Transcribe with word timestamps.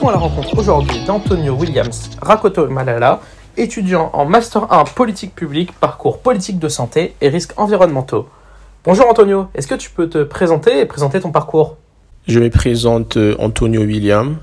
partons 0.00 0.08
à 0.08 0.12
la 0.12 0.18
rencontre 0.18 0.58
aujourd'hui 0.58 1.04
d'Antonio 1.04 1.52
Williams 1.54 2.10
Rakoto 2.22 2.66
Malala, 2.68 3.20
étudiant 3.58 4.08
en 4.14 4.24
Master 4.24 4.72
1 4.72 4.84
politique 4.84 5.34
publique, 5.34 5.72
parcours 5.72 6.20
politique 6.20 6.58
de 6.58 6.68
santé 6.68 7.14
et 7.20 7.28
risques 7.28 7.52
environnementaux. 7.58 8.26
Bonjour 8.84 9.06
Antonio, 9.08 9.48
est-ce 9.54 9.66
que 9.66 9.74
tu 9.74 9.90
peux 9.90 10.08
te 10.08 10.22
présenter 10.22 10.80
et 10.80 10.86
présenter 10.86 11.20
ton 11.20 11.32
parcours? 11.32 11.76
Je 12.26 12.40
me 12.40 12.48
présente 12.48 13.18
euh, 13.18 13.34
Antonio 13.38 13.82
Williams. 13.82 14.36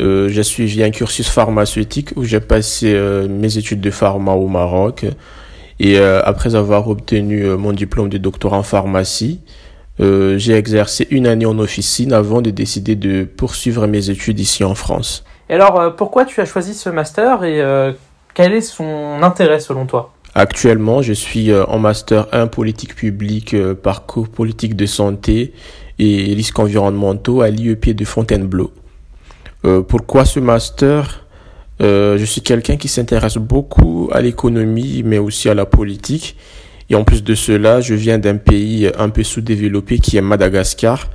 Euh, 0.00 0.28
j'ai 0.28 0.44
suivi 0.44 0.82
un 0.82 0.90
cursus 0.90 1.28
pharmaceutique 1.28 2.12
où 2.16 2.24
j'ai 2.24 2.40
passé 2.40 2.94
euh, 2.94 3.28
mes 3.28 3.58
études 3.58 3.82
de 3.82 3.90
pharma 3.90 4.32
au 4.32 4.48
Maroc. 4.48 5.04
Et 5.78 5.98
après 5.98 6.56
avoir 6.56 6.88
obtenu 6.88 7.46
mon 7.56 7.72
diplôme 7.72 8.10
de 8.10 8.18
doctorat 8.18 8.58
en 8.58 8.62
pharmacie, 8.62 9.40
euh, 10.00 10.38
j'ai 10.38 10.54
exercé 10.54 11.06
une 11.10 11.26
année 11.26 11.46
en 11.46 11.58
officine 11.58 12.12
avant 12.12 12.42
de 12.42 12.50
décider 12.50 12.96
de 12.96 13.24
poursuivre 13.24 13.86
mes 13.86 14.10
études 14.10 14.40
ici 14.40 14.64
en 14.64 14.74
France. 14.74 15.24
Et 15.48 15.54
alors, 15.54 15.80
euh, 15.80 15.90
pourquoi 15.90 16.24
tu 16.24 16.40
as 16.40 16.46
choisi 16.46 16.74
ce 16.74 16.88
master 16.88 17.44
et 17.44 17.60
euh, 17.60 17.92
quel 18.34 18.52
est 18.52 18.60
son 18.60 19.22
intérêt 19.22 19.60
selon 19.60 19.86
toi? 19.86 20.12
Actuellement, 20.34 21.02
je 21.02 21.12
suis 21.12 21.52
en 21.52 21.80
master 21.80 22.28
1 22.30 22.46
politique 22.46 22.94
publique, 22.94 23.56
parcours 23.82 24.28
politique 24.28 24.76
de 24.76 24.86
santé 24.86 25.52
et 25.98 26.34
risques 26.34 26.58
environnementaux 26.58 27.40
à 27.40 27.50
l'IEP 27.50 27.90
de 27.90 28.04
Fontainebleau. 28.04 28.72
Euh, 29.64 29.82
pourquoi 29.82 30.24
ce 30.24 30.40
master? 30.40 31.26
Euh, 31.80 32.16
Je 32.18 32.24
suis 32.24 32.40
quelqu'un 32.40 32.76
qui 32.76 32.88
s'intéresse 32.88 33.36
beaucoup 33.36 34.08
à 34.12 34.20
l'économie, 34.20 35.02
mais 35.04 35.18
aussi 35.18 35.48
à 35.48 35.54
la 35.54 35.66
politique. 35.66 36.36
Et 36.90 36.96
en 36.96 37.04
plus 37.04 37.22
de 37.22 37.34
cela, 37.36 37.80
je 37.80 37.94
viens 37.94 38.18
d'un 38.18 38.36
pays 38.36 38.90
un 38.98 39.08
peu 39.08 39.22
sous-développé 39.22 39.98
qui 40.00 40.16
est 40.16 40.20
Madagascar. 40.20 41.08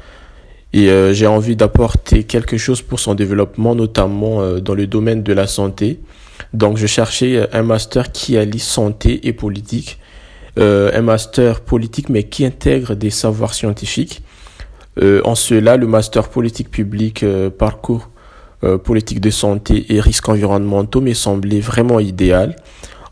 Et 0.71 0.89
euh, 0.89 1.13
j'ai 1.13 1.27
envie 1.27 1.55
d'apporter 1.55 2.23
quelque 2.23 2.57
chose 2.57 2.81
pour 2.81 2.99
son 2.99 3.13
développement, 3.13 3.75
notamment 3.75 4.41
euh, 4.41 4.59
dans 4.59 4.73
le 4.73 4.87
domaine 4.87 5.21
de 5.21 5.33
la 5.33 5.47
santé. 5.47 5.99
Donc 6.53 6.77
je 6.77 6.87
cherchais 6.87 7.35
euh, 7.35 7.47
un 7.53 7.63
master 7.63 8.11
qui 8.11 8.37
allie 8.37 8.59
santé 8.59 9.27
et 9.27 9.33
politique. 9.33 9.99
Euh, 10.57 10.89
un 10.93 11.01
master 11.01 11.59
politique 11.59 12.07
mais 12.07 12.23
qui 12.23 12.45
intègre 12.45 12.95
des 12.95 13.09
savoirs 13.09 13.53
scientifiques. 13.53 14.23
Euh, 15.01 15.21
en 15.25 15.35
cela, 15.35 15.75
le 15.75 15.87
master 15.87 16.29
politique 16.29 16.71
publique 16.71 17.23
euh, 17.23 17.49
parcours 17.49 18.09
euh, 18.63 18.77
politique 18.77 19.19
de 19.19 19.29
santé 19.29 19.85
et 19.93 19.99
risques 19.99 20.29
environnementaux 20.29 21.01
m'est 21.01 21.13
semblé 21.13 21.59
vraiment 21.59 21.99
idéal 21.99 22.55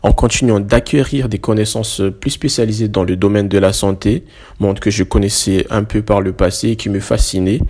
en 0.04 0.12
continuant 0.12 0.60
d'acquérir 0.60 1.30
des 1.30 1.38
connaissances 1.38 2.02
plus 2.20 2.30
spécialisées 2.30 2.88
dans 2.88 3.04
le 3.04 3.16
domaine 3.16 3.48
de 3.48 3.56
la 3.56 3.72
santé, 3.72 4.24
monde 4.60 4.78
que 4.78 4.90
je 4.90 5.02
connaissais 5.02 5.66
un 5.70 5.82
peu 5.82 6.02
par 6.02 6.20
le 6.20 6.32
passé 6.32 6.68
et 6.68 6.76
qui 6.76 6.90
me 6.90 7.00
fascinait, 7.00 7.60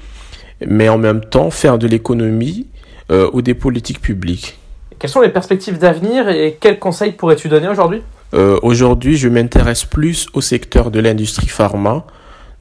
mais 0.67 0.89
en 0.89 0.99
même 0.99 1.25
temps 1.25 1.51
faire 1.51 1.79
de 1.79 1.87
l'économie 1.87 2.67
euh, 3.13 3.31
ou 3.33 3.41
des 3.41 3.55
politiques 3.55 4.01
publiques. 4.01 4.59
Quelles 4.99 5.11
sont 5.11 5.21
les 5.21 5.29
perspectives 5.29 5.79
d'avenir 5.79 6.29
et 6.29 6.59
quels 6.61 6.81
conseils 6.81 7.13
pourrais-tu 7.13 7.49
donner 7.49 7.69
aujourd'hui? 7.69 8.03
Euh, 8.35 8.59
Aujourd'hui, 8.63 9.17
je 9.17 9.29
m'intéresse 9.29 9.85
plus 9.85 10.27
au 10.35 10.41
secteur 10.41 10.91
de 10.91 10.99
l'industrie 10.99 11.47
pharma, 11.47 12.05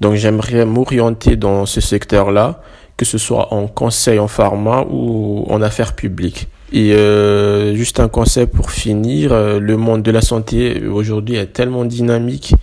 donc 0.02 0.14
j'aimerais 0.14 0.68
m'orienter 0.68 1.36
dans 1.36 1.66
ce 1.66 1.82
secteur-là, 1.82 2.62
que 2.96 3.06
ce 3.06 3.18
soit 3.18 3.52
en 3.52 3.66
conseil 3.66 4.20
en 4.20 4.28
pharma 4.28 4.86
ou 4.88 5.46
en 5.50 5.64
affaires 5.64 5.96
publiques. 5.96 6.48
Et 6.74 6.94
euh, 6.94 7.76
juste 7.76 8.00
un 8.00 8.08
conseil 8.08 8.48
pour 8.48 8.72
finir, 8.72 9.32
euh, 9.32 9.60
le 9.60 9.78
monde 9.78 10.02
de 10.02 10.10
la 10.10 10.22
santé 10.22 10.82
aujourd'hui 10.88 11.36
est 11.36 11.54
tellement 11.54 11.86
dynamique 11.86 12.56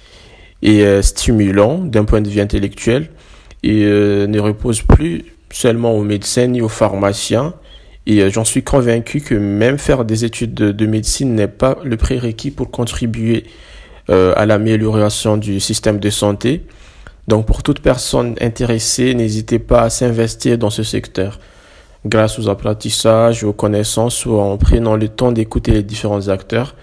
et 0.63 0.83
euh, 0.83 1.01
stimulant 1.01 1.79
d'un 1.79 2.05
point 2.05 2.21
de 2.21 2.29
vue 2.29 2.41
intellectuel 2.41 3.09
et 3.63 3.85
ne 3.85 4.41
repose 4.41 4.81
plus 4.81 5.23
seulement 5.51 5.93
aux 5.93 6.03
médecins 6.03 6.47
ni 6.47 6.63
aux 6.63 6.69
pharmaciens. 6.69 7.55
Et 8.07 8.31
j'en 8.31 8.47
suis 8.47 8.63
convaincu 8.63 9.21
que 9.21 9.35
même 9.35 9.77
faire 9.77 10.07
des 10.07 10.25
études 10.25 10.55
de, 10.55 10.73
de 10.73 10.87
médecine 10.87 11.35
n'est 11.35 11.47
pas 11.47 11.77
le 11.85 11.99
prérequis 11.99 12.51
pour 12.51 12.71
contribuer 12.71 13.45
à 14.09 14.47
l'amélioration 14.47 15.37
du 15.37 15.61
système 15.61 15.99
de 15.99 16.09
santé. 16.09 16.63
Donc 17.29 17.45
pour 17.45 17.63
toute 17.63 17.81
personne 17.81 18.35
intéressée, 18.41 19.13
n'hésitez 19.13 19.59
pas 19.59 19.83
à 19.83 19.91
s'investir 19.91 20.57
dans 20.57 20.71
ce 20.71 20.83
secteur 20.83 21.39
grâce 22.07 22.39
aux 22.39 22.49
apprentissages, 22.49 23.45
aux 23.45 23.53
connaissances 23.53 24.27
ou 24.27 24.39
en 24.39 24.57
prenant 24.57 24.97
le 24.97 25.09
temps 25.09 25.33
d'écouter 25.33 25.73
les 25.73 25.83
différents 25.83 26.29
acteurs. 26.29 26.75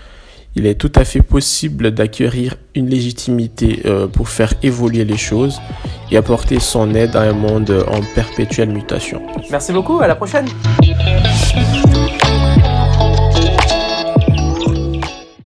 Il 0.56 0.66
est 0.66 0.76
tout 0.76 0.92
à 0.96 1.06
fait 1.06 1.22
possible 1.22 1.92
d'acquérir 1.92 2.56
une 2.74 2.90
légitimité 2.90 3.84
euh, 3.86 4.08
pour 4.08 4.30
faire 4.30 4.54
évoluer 4.64 5.06
les 5.06 5.18
choses 5.18 5.62
et 6.12 6.18
apporter 6.18 6.60
son 6.60 6.96
aide 6.96 7.16
à 7.16 7.22
un 7.22 7.34
monde 7.34 7.86
en 7.88 8.02
perpétuelle 8.16 8.70
mutation. 8.70 9.22
Merci 9.52 9.72
beaucoup, 9.72 10.00
à 10.00 10.08
la 10.08 10.16
prochaine 10.16 10.48